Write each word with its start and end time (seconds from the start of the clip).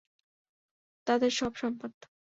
তাদের 1.07 1.31
সব 1.31 1.51
সম্পদ। 1.55 1.93